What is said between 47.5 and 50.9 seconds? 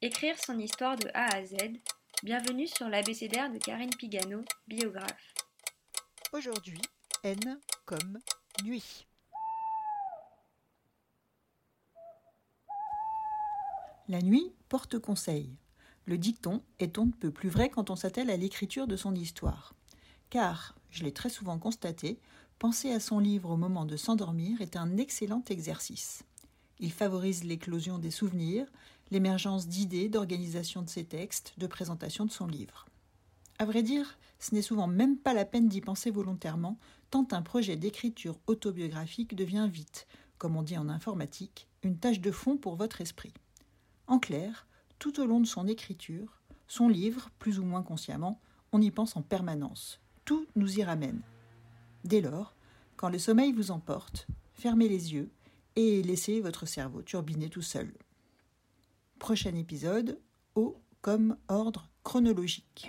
ou moins consciemment, on y pense en permanence. Tout nous y